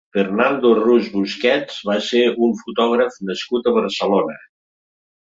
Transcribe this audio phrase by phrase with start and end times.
[0.17, 4.35] Fernando Rus Busquets va ser un fotògraf nascut a Barcelona.